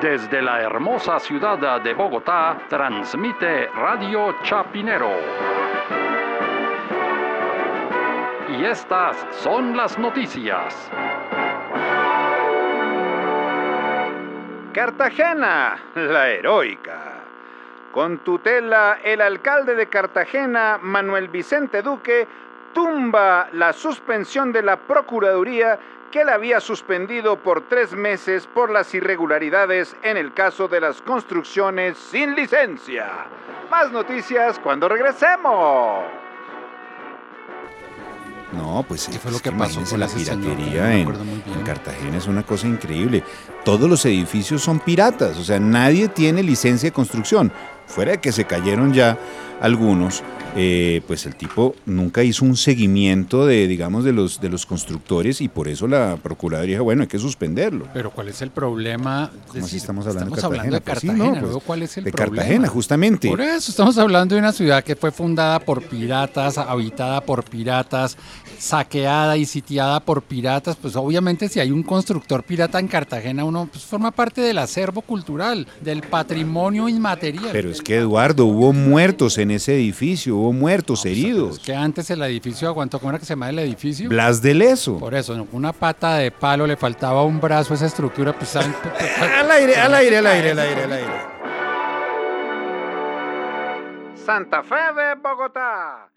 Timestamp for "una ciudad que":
64.40-64.96